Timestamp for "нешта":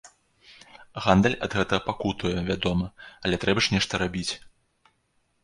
3.77-3.93